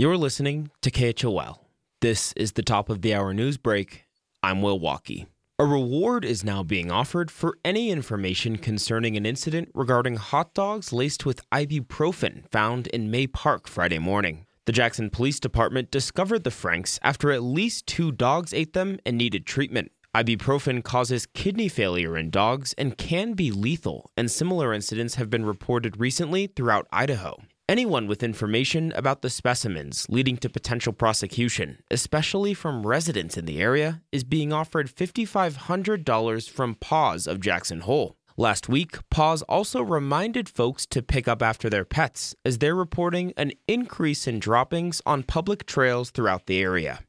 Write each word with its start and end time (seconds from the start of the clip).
You're 0.00 0.16
listening 0.16 0.70
to 0.82 0.92
KHOL. 0.92 1.58
This 2.02 2.32
is 2.34 2.52
the 2.52 2.62
top 2.62 2.88
of 2.88 3.02
the 3.02 3.12
hour 3.12 3.34
news 3.34 3.56
break. 3.56 4.04
I'm 4.44 4.62
Will 4.62 4.78
Walkey. 4.78 5.26
A 5.58 5.64
reward 5.64 6.24
is 6.24 6.44
now 6.44 6.62
being 6.62 6.92
offered 6.92 7.32
for 7.32 7.58
any 7.64 7.90
information 7.90 8.58
concerning 8.58 9.16
an 9.16 9.26
incident 9.26 9.70
regarding 9.74 10.14
hot 10.14 10.54
dogs 10.54 10.92
laced 10.92 11.26
with 11.26 11.42
ibuprofen 11.50 12.48
found 12.52 12.86
in 12.86 13.10
May 13.10 13.26
Park 13.26 13.66
Friday 13.66 13.98
morning. 13.98 14.46
The 14.66 14.72
Jackson 14.72 15.10
Police 15.10 15.40
Department 15.40 15.90
discovered 15.90 16.44
the 16.44 16.52
Franks 16.52 17.00
after 17.02 17.32
at 17.32 17.42
least 17.42 17.88
two 17.88 18.12
dogs 18.12 18.54
ate 18.54 18.74
them 18.74 19.00
and 19.04 19.18
needed 19.18 19.46
treatment. 19.46 19.90
Ibuprofen 20.14 20.84
causes 20.84 21.26
kidney 21.26 21.68
failure 21.68 22.16
in 22.16 22.30
dogs 22.30 22.72
and 22.78 22.96
can 22.96 23.32
be 23.32 23.50
lethal, 23.50 24.12
and 24.16 24.30
similar 24.30 24.72
incidents 24.72 25.16
have 25.16 25.28
been 25.28 25.44
reported 25.44 25.98
recently 25.98 26.46
throughout 26.46 26.86
Idaho. 26.92 27.42
Anyone 27.70 28.06
with 28.06 28.22
information 28.22 28.94
about 28.96 29.20
the 29.20 29.28
specimens 29.28 30.06
leading 30.08 30.38
to 30.38 30.48
potential 30.48 30.94
prosecution, 30.94 31.82
especially 31.90 32.54
from 32.54 32.86
residents 32.86 33.36
in 33.36 33.44
the 33.44 33.60
area, 33.60 34.00
is 34.10 34.24
being 34.24 34.54
offered 34.54 34.88
$5,500 34.88 36.48
from 36.48 36.76
Paws 36.76 37.26
of 37.26 37.40
Jackson 37.40 37.80
Hole. 37.80 38.16
Last 38.38 38.70
week, 38.70 38.96
Paws 39.10 39.42
also 39.42 39.82
reminded 39.82 40.48
folks 40.48 40.86
to 40.86 41.02
pick 41.02 41.28
up 41.28 41.42
after 41.42 41.68
their 41.68 41.84
pets, 41.84 42.34
as 42.42 42.56
they're 42.56 42.74
reporting 42.74 43.34
an 43.36 43.52
increase 43.66 44.26
in 44.26 44.38
droppings 44.38 45.02
on 45.04 45.22
public 45.22 45.66
trails 45.66 46.08
throughout 46.08 46.46
the 46.46 46.62
area. 46.62 47.00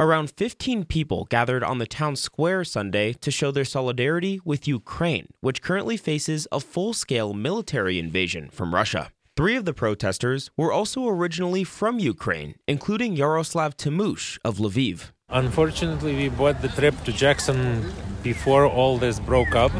Around 0.00 0.32
15 0.32 0.86
people 0.86 1.24
gathered 1.30 1.62
on 1.62 1.78
the 1.78 1.86
town 1.86 2.16
square 2.16 2.64
Sunday 2.64 3.12
to 3.12 3.30
show 3.30 3.52
their 3.52 3.64
solidarity 3.64 4.40
with 4.44 4.66
Ukraine, 4.66 5.28
which 5.40 5.62
currently 5.62 5.96
faces 5.96 6.48
a 6.50 6.58
full 6.58 6.92
scale 6.92 7.32
military 7.32 8.00
invasion 8.00 8.48
from 8.50 8.74
Russia. 8.74 9.12
Three 9.36 9.54
of 9.54 9.64
the 9.64 9.72
protesters 9.72 10.50
were 10.56 10.72
also 10.72 11.06
originally 11.06 11.62
from 11.62 12.00
Ukraine, 12.00 12.56
including 12.66 13.14
Yaroslav 13.14 13.76
Timush 13.76 14.36
of 14.44 14.58
Lviv. 14.58 15.12
Unfortunately, 15.28 16.16
we 16.16 16.28
bought 16.28 16.60
the 16.60 16.68
trip 16.70 16.96
to 17.04 17.12
Jackson 17.12 17.92
before 18.24 18.66
all 18.66 18.98
this 18.98 19.20
broke 19.20 19.54
up, 19.54 19.70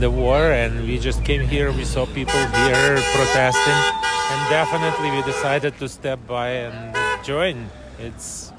the 0.00 0.10
war, 0.10 0.52
and 0.52 0.84
we 0.86 0.98
just 0.98 1.24
came 1.24 1.48
here. 1.48 1.72
We 1.72 1.84
saw 1.84 2.04
people 2.04 2.40
here 2.60 2.96
protesting, 3.14 3.80
and 4.32 4.50
definitely 4.50 5.12
we 5.12 5.22
decided 5.22 5.78
to 5.78 5.88
step 5.88 6.18
by 6.26 6.48
and 6.68 7.24
join. 7.24 7.70
It's 7.98 8.52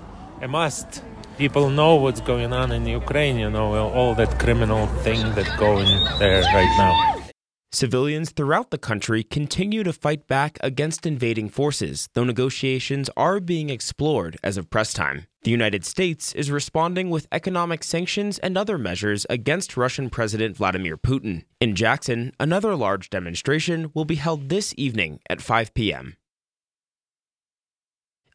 a 0.43 0.47
must. 0.47 1.03
People 1.37 1.69
know 1.69 1.95
what's 1.95 2.21
going 2.21 2.53
on 2.53 2.71
in 2.71 2.85
Ukraine, 2.85 3.37
you 3.39 3.49
know, 3.49 3.89
all 3.89 4.13
that 4.15 4.39
criminal 4.39 4.87
thing 5.03 5.21
that's 5.33 5.55
going 5.57 5.87
there 6.19 6.41
right 6.41 6.75
now. 6.77 7.23
Civilians 7.71 8.29
throughout 8.29 8.69
the 8.69 8.77
country 8.77 9.23
continue 9.23 9.81
to 9.81 9.91
fight 9.91 10.27
back 10.27 10.59
against 10.61 11.07
invading 11.07 11.49
forces, 11.49 12.07
though 12.13 12.23
negotiations 12.23 13.09
are 13.17 13.39
being 13.39 13.71
explored 13.71 14.37
as 14.43 14.57
of 14.57 14.69
press 14.69 14.93
time. 14.93 15.25
The 15.41 15.49
United 15.49 15.83
States 15.83 16.33
is 16.33 16.51
responding 16.51 17.09
with 17.09 17.27
economic 17.31 17.83
sanctions 17.83 18.37
and 18.37 18.55
other 18.55 18.77
measures 18.77 19.25
against 19.27 19.75
Russian 19.75 20.11
President 20.11 20.55
Vladimir 20.55 20.97
Putin. 20.97 21.45
In 21.59 21.73
Jackson, 21.73 22.31
another 22.39 22.75
large 22.75 23.09
demonstration 23.09 23.89
will 23.95 24.05
be 24.05 24.15
held 24.15 24.49
this 24.49 24.75
evening 24.77 25.19
at 25.27 25.41
5 25.41 25.73
p.m. 25.73 26.15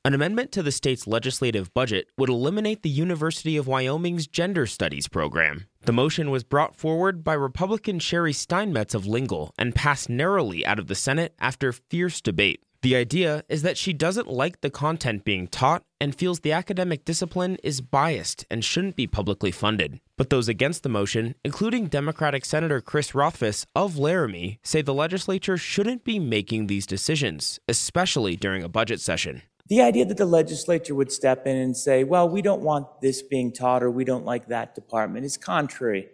An 0.09 0.14
amendment 0.14 0.53
to 0.53 0.62
the 0.62 0.73
state's 0.73 1.06
legislative 1.06 1.75
budget 1.75 2.09
would 2.17 2.31
eliminate 2.31 2.83
the 2.83 2.89
University 2.89 3.59
of 3.59 3.67
Wyoming's 3.67 4.27
Gender 4.27 4.64
Studies 4.64 5.06
program. 5.06 5.67
The 5.83 5.92
motion 5.92 6.31
was 6.31 6.45
brought 6.45 6.75
forward 6.75 7.23
by 7.23 7.34
Republican 7.34 7.98
Cheri 7.98 8.33
Steinmetz 8.33 8.95
of 8.95 9.06
Lingle 9.06 9.53
and 9.59 9.75
passed 9.75 10.09
narrowly 10.09 10.64
out 10.64 10.79
of 10.79 10.86
the 10.86 10.95
Senate 10.95 11.34
after 11.39 11.73
fierce 11.73 12.23
debate. 12.23 12.62
The 12.81 12.97
idea 12.97 13.45
is 13.51 13.61
that 13.61 13.77
she 13.77 13.92
doesn't 13.92 14.33
like 14.33 14.62
the 14.62 14.70
content 14.70 15.25
being 15.25 15.47
taught 15.47 15.83
and 16.01 16.14
feels 16.14 16.41
the 16.41 16.53
academic 16.53 17.05
discipline 17.05 17.59
is 17.62 17.83
biased 17.83 18.47
and 18.51 18.64
shouldn't 18.64 18.97
be 18.97 19.06
publicly 19.06 19.51
funded. 19.51 20.01
But 20.17 20.31
those 20.31 20.48
against 20.48 20.85
the 20.85 20.89
motion, 20.89 21.35
including 21.45 21.89
Democratic 21.89 22.47
Senator 22.47 22.80
Chris 22.80 23.14
Rothfuss 23.14 23.67
of 23.77 23.98
Laramie, 23.98 24.58
say 24.63 24.80
the 24.80 24.95
legislature 24.95 25.58
shouldn't 25.58 26.02
be 26.02 26.18
making 26.18 26.67
these 26.67 26.86
decisions, 26.86 27.61
especially 27.68 28.36
during 28.36 28.63
a 28.63 28.70
budget 28.70 29.02
session 29.02 29.42
the 29.68 29.83
idea 29.83 30.05
that 30.06 30.17
the 30.17 30.27
legislature 30.27 30.95
would 30.95 31.12
step 31.12 31.46
in 31.46 31.56
and 31.56 31.77
say, 31.77 32.02
well, 32.02 32.29
we 32.29 32.42
don't 32.42 32.62
want 32.62 33.01
this 33.02 33.23
being 33.23 33.52
taught 33.52 33.83
or 33.83 33.90
we 33.90 34.05
don't 34.05 34.24
like 34.24 34.48
that 34.48 34.74
department 34.74 35.27
is 35.27 35.36
contrary 35.36 36.08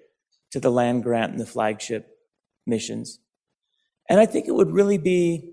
to 0.51 0.61
the 0.61 0.71
land 0.71 1.03
grant 1.03 1.33
and 1.33 1.41
the 1.41 1.47
flagship 1.47 2.19
missions. 2.67 3.21
And 4.09 4.21
I 4.21 4.27
think 4.27 4.49
it 4.49 4.55
would 4.55 4.71
really 4.71 4.99
be 4.99 5.53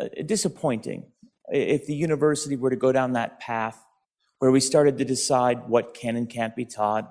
uh, 0.00 0.08
disappointing 0.24 1.06
if 1.48 1.86
the 1.86 1.94
university 1.94 2.56
were 2.56 2.70
to 2.70 2.76
go 2.76 2.92
down 2.92 3.12
that 3.12 3.40
path 3.40 3.82
where 4.38 4.50
we 4.50 4.60
started 4.60 4.98
to 4.98 5.04
decide 5.04 5.68
what 5.68 5.94
can 5.94 6.16
and 6.16 6.28
can't 6.28 6.54
be 6.54 6.66
taught, 6.66 7.10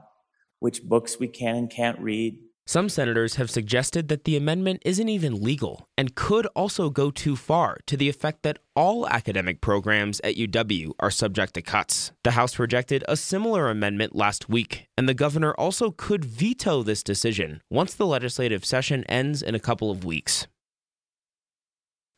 which 0.60 0.84
books 0.84 1.20
we 1.20 1.28
can 1.28 1.56
and 1.56 1.70
can't 1.70 2.00
read, 2.00 2.38
some 2.68 2.90
senators 2.90 3.36
have 3.36 3.50
suggested 3.50 4.08
that 4.08 4.24
the 4.24 4.36
amendment 4.36 4.82
isn't 4.84 5.08
even 5.08 5.44
legal 5.44 5.88
and 5.98 6.16
could 6.16 6.48
also 6.56 6.90
go 6.90 7.12
too 7.12 7.36
far 7.36 7.78
to 7.86 7.96
the 7.96 8.10
effect 8.10 8.42
that 8.42 8.60
all 8.76 9.08
academic 9.08 9.62
programs 9.62 10.20
at 10.22 10.36
UW 10.36 10.94
are 11.00 11.12
subject 11.12 11.54
to 11.54 11.62
cuts. 11.62 12.12
The 12.24 12.32
House 12.32 12.58
rejected 12.58 13.04
a 13.08 13.16
similar 13.16 13.70
amendment 13.70 14.16
last 14.16 14.50
week, 14.50 14.88
and 14.98 15.08
the 15.08 15.14
governor 15.14 15.54
also 15.54 15.92
could 15.92 16.26
veto 16.26 16.82
this 16.82 17.04
decision 17.04 17.62
once 17.70 17.94
the 17.94 18.08
legislative 18.08 18.66
session 18.66 19.04
ends 19.06 19.44
in 19.44 19.54
a 19.54 19.60
couple 19.60 19.92
of 19.92 20.04
weeks. 20.04 20.48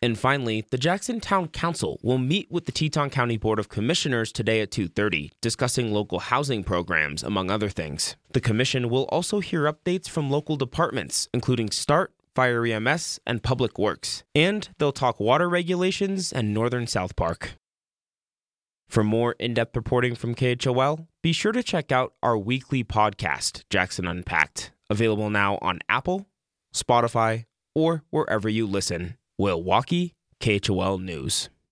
And 0.01 0.17
finally, 0.17 0.63
the 0.69 0.77
Jackson 0.77 1.19
Town 1.19 1.47
Council 1.47 1.99
will 2.03 2.19
meet 2.19 2.51
with 2.51 2.65
the 2.65 2.71
Teton 2.71 3.09
County 3.09 3.37
Board 3.37 3.57
of 3.57 3.67
Commissioners 3.67 4.31
today 4.31 4.61
at 4.61 4.69
2:30, 4.69 5.31
discussing 5.41 5.91
local 5.91 6.19
housing 6.19 6.63
programs 6.63 7.23
among 7.23 7.49
other 7.49 7.69
things. 7.69 8.15
The 8.33 8.41
commission 8.41 8.89
will 8.89 9.05
also 9.05 9.39
hear 9.39 9.63
updates 9.63 10.07
from 10.07 10.29
local 10.29 10.55
departments, 10.55 11.27
including 11.33 11.71
START, 11.71 12.13
Fire 12.35 12.63
EMS, 12.63 13.19
and 13.25 13.41
Public 13.41 13.79
Works. 13.79 14.23
And 14.35 14.69
they'll 14.77 14.91
talk 14.91 15.19
water 15.19 15.49
regulations 15.49 16.31
and 16.31 16.53
Northern 16.53 16.85
South 16.85 17.15
Park. 17.15 17.53
For 18.87 19.03
more 19.03 19.33
in-depth 19.39 19.75
reporting 19.75 20.13
from 20.13 20.35
KHOL, 20.35 21.07
be 21.23 21.33
sure 21.33 21.51
to 21.51 21.63
check 21.63 21.91
out 21.91 22.13
our 22.21 22.37
weekly 22.37 22.83
podcast, 22.83 23.63
Jackson 23.71 24.05
Unpacked, 24.05 24.71
available 24.91 25.31
now 25.31 25.57
on 25.61 25.79
Apple, 25.89 26.27
Spotify, 26.73 27.45
or 27.73 28.03
wherever 28.11 28.47
you 28.47 28.67
listen. 28.67 29.16
Will 29.39 29.63
Walkey, 29.63 30.13
KHOL 30.39 30.97
News. 30.97 31.49